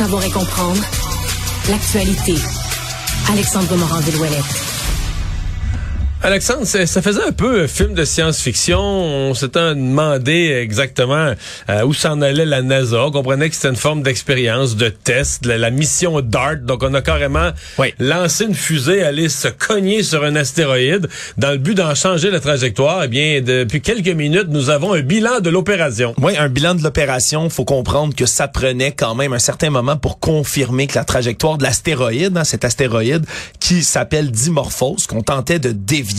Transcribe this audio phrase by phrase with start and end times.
[0.00, 0.80] Savoir et comprendre
[1.68, 2.34] l'actualité.
[3.30, 4.69] Alexandre Morand-Villouellette.
[6.22, 8.78] Alexandre, ça faisait un peu film de science-fiction.
[8.78, 11.32] On s'était demandé exactement
[11.70, 13.06] euh, où s'en allait la NASA.
[13.06, 16.56] On comprenait que c'était une forme d'expérience, de test, la, la, mission DART.
[16.56, 17.52] Donc, on a carrément
[17.98, 22.40] lancé une fusée, aller se cogner sur un astéroïde dans le but d'en changer la
[22.40, 23.04] trajectoire.
[23.04, 26.14] Eh bien, depuis quelques minutes, nous avons un bilan de l'opération.
[26.18, 27.48] Oui, un bilan de l'opération.
[27.48, 31.56] faut comprendre que ça prenait quand même un certain moment pour confirmer que la trajectoire
[31.56, 33.24] de l'astéroïde, hein, cet astéroïde
[33.58, 36.09] qui s'appelle Dimorphos, qu'on tentait de dévier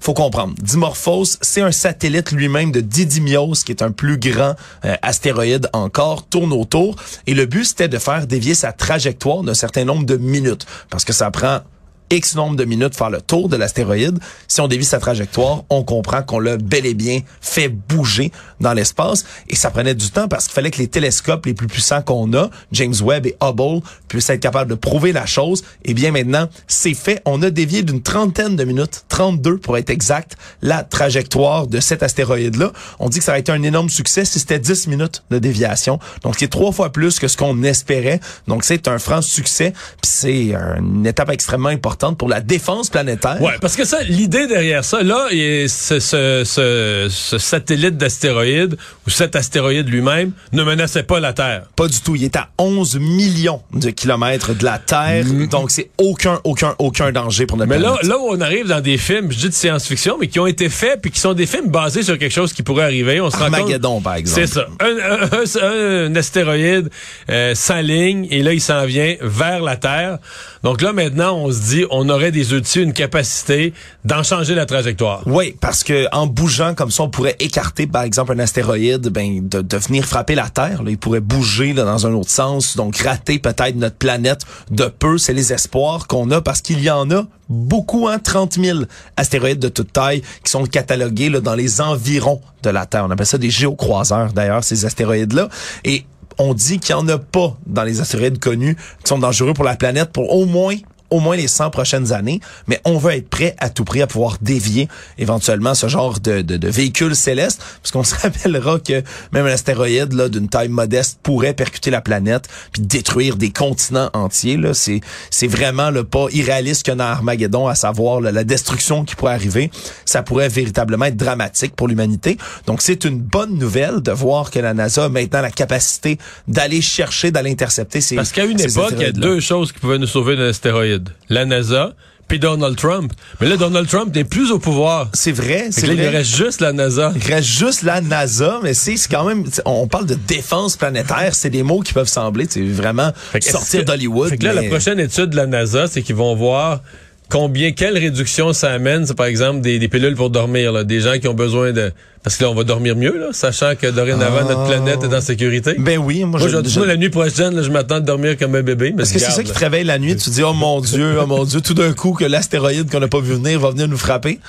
[0.00, 0.54] faut comprendre.
[0.60, 6.26] Dimorphos, c'est un satellite lui-même de Didymos, qui est un plus grand euh, astéroïde encore,
[6.26, 6.96] tourne autour.
[7.26, 10.66] Et le but, c'était de faire dévier sa trajectoire d'un certain nombre de minutes.
[10.90, 11.60] Parce que ça prend
[12.10, 14.18] X nombre de minutes faire le tour de l'astéroïde.
[14.46, 18.72] Si on dévie sa trajectoire, on comprend qu'on l'a bel et bien fait bouger dans
[18.72, 19.24] l'espace.
[19.48, 22.32] Et ça prenait du temps parce qu'il fallait que les télescopes les plus puissants qu'on
[22.32, 25.64] a, James Webb et Hubble, puissent être capables de prouver la chose.
[25.84, 27.20] Et bien maintenant, c'est fait.
[27.24, 32.02] On a dévié d'une trentaine de minutes, 32 pour être exact, la trajectoire de cet
[32.02, 32.72] astéroïde-là.
[32.98, 35.98] On dit que ça aurait été un énorme succès si c'était 10 minutes de déviation.
[36.22, 38.20] Donc c'est trois fois plus que ce qu'on espérait.
[38.46, 39.72] Donc c'est un franc succès.
[40.02, 43.40] C'est une étape extrêmement importante pour la défense planétaire.
[43.40, 49.10] Ouais, parce que ça, l'idée derrière ça, là, ce, ce, ce, ce satellite d'astéroïdes ou
[49.10, 51.64] cet astéroïde lui-même ne menaçait pas la Terre.
[51.76, 52.14] Pas du tout.
[52.14, 55.48] Il est à 11 millions de kilomètres de la Terre, mm.
[55.48, 57.98] donc c'est aucun, aucun, aucun danger pour notre mais planète.
[58.02, 60.40] Mais là, là où on arrive dans des films, je dis de science-fiction, mais qui
[60.40, 63.20] ont été faits puis qui sont des films basés sur quelque chose qui pourrait arriver.
[63.20, 64.40] On se Armageddon, par exemple.
[64.40, 64.66] C'est ça.
[64.80, 66.90] Un, un, un, astéroïde
[67.30, 70.18] euh, s'aligne et là, il s'en vient vers la Terre.
[70.62, 73.72] Donc là, maintenant, on se dit, on aurait des outils, une capacité
[74.04, 75.22] d'en changer la trajectoire.
[75.26, 79.46] Oui, parce que en bougeant comme ça, on pourrait écarter, par exemple, un astéroïde, ben,
[79.48, 80.82] de, venir frapper la Terre.
[80.82, 80.90] Là.
[80.90, 85.18] Il pourrait bouger dans un autre sens, donc rater peut-être notre planète de peu.
[85.18, 88.80] C'est les espoirs qu'on a parce qu'il y en a beaucoup, hein, 30 000
[89.16, 93.04] astéroïdes de toute taille qui sont catalogués dans les environs de la Terre.
[93.06, 95.48] On appelle ça des géocroiseurs, d'ailleurs, ces astéroïdes-là.
[95.84, 96.04] Et
[96.38, 99.64] on dit qu'il n'y en a pas dans les astéroïdes connus qui sont dangereux pour
[99.64, 100.76] la planète pour au moins
[101.10, 104.06] au moins les 100 prochaines années, mais on veut être prêt à tout prix à
[104.06, 104.88] pouvoir dévier
[105.18, 109.02] éventuellement ce genre de, de, de véhicule céleste, parce qu'on se rappellera que
[109.32, 114.10] même un astéroïde là d'une taille modeste pourrait percuter la planète puis détruire des continents
[114.12, 114.56] entiers.
[114.56, 119.34] Là, c'est c'est vraiment le pas irréaliste qu'un Armageddon, à savoir la destruction qui pourrait
[119.34, 119.70] arriver.
[120.04, 122.38] Ça pourrait véritablement être dramatique pour l'humanité.
[122.66, 126.80] Donc c'est une bonne nouvelle de voir que la NASA a maintenant la capacité d'aller
[126.80, 129.98] chercher, d'aller intercepter ces Parce qu'à une époque, il y a deux choses qui pouvaient
[129.98, 130.97] nous sauver d'un astéroïde
[131.28, 131.94] la NASA,
[132.28, 133.12] puis Donald Trump.
[133.40, 135.08] Mais là, Donald Trump n'est plus au pouvoir.
[135.14, 135.96] C'est vrai, c'est vrai.
[135.96, 137.12] il reste juste la NASA.
[137.16, 141.50] Il reste juste la NASA, mais c'est quand même, on parle de défense planétaire, c'est
[141.50, 144.42] des mots qui peuvent sembler, c'est vraiment sortir d'Hollywood.
[144.42, 146.82] Là, la prochaine étude de la NASA, c'est qu'ils vont voir
[147.28, 151.00] combien, quelle réduction ça amène, c'est par exemple des, des pilules pour dormir, là, des
[151.00, 151.92] gens qui ont besoin de...
[152.22, 154.66] Parce que là, on va dormir mieux, là, sachant que dorénavant, notre ah.
[154.66, 155.76] planète est en sécurité.
[155.78, 156.24] Ben oui.
[156.24, 158.92] Moi, je, je, la nuit prochaine, là, je m'attends à dormir comme un bébé.
[158.96, 161.16] Parce que c'est ça qui te réveille la nuit, tu te dis, oh mon Dieu,
[161.20, 163.88] oh mon Dieu, tout d'un coup, que l'astéroïde qu'on n'a pas vu venir va venir
[163.88, 164.40] nous frapper.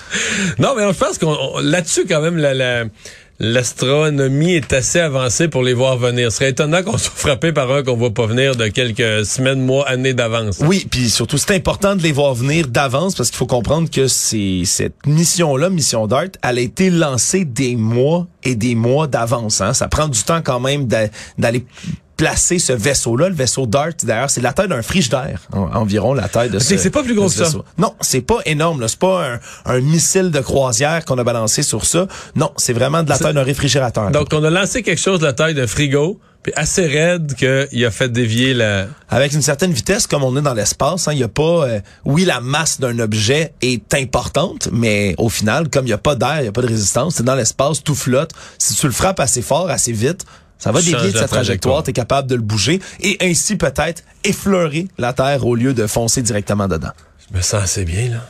[0.57, 2.85] Non, mais je pense qu'on là-dessus, quand même, la, la
[3.39, 6.31] l'astronomie est assez avancée pour les voir venir.
[6.31, 9.61] Ce serait étonnant qu'on soit frappé par un qu'on voit pas venir de quelques semaines,
[9.61, 10.59] mois, années d'avance.
[10.61, 14.07] Oui, puis surtout, c'est important de les voir venir d'avance parce qu'il faut comprendre que
[14.07, 19.61] c'est cette mission-là, mission DART, elle a été lancée des mois et des mois d'avance.
[19.61, 19.73] Hein.
[19.73, 20.87] Ça prend du temps quand même
[21.37, 21.65] d'aller
[22.19, 26.49] placer ce vaisseau-là, le vaisseau DART, d'ailleurs, c'est la taille d'un frigidaire, environ la taille
[26.49, 27.49] de ce C'est pas plus gros que ça.
[27.77, 28.85] Non, c'est pas énorme.
[28.89, 32.07] C'est pas un, un, missile de croisière qu'on a balancé sur ça.
[32.35, 34.11] Non, c'est vraiment de la taille d'un réfrigérateur.
[34.11, 37.85] Donc, on a lancé quelque chose de la taille d'un frigo, puis assez raide qu'il
[37.85, 38.87] a fait dévier la...
[39.07, 41.67] Avec une certaine vitesse, comme on est dans l'espace, il hein, y a pas...
[41.69, 45.97] Euh, oui, la masse d'un objet est importante, mais au final, comme il y a
[45.97, 48.31] pas d'air, il y a pas de résistance, c'est dans l'espace, tout flotte.
[48.57, 50.25] Si tu le frappes assez fort, assez vite,
[50.59, 54.03] ça va dévier de sa trajectoire, tu es capable de le bouger et ainsi peut-être
[54.23, 56.91] effleurer la Terre au lieu de foncer directement dedans.
[57.29, 58.25] Je me sens assez bien, là.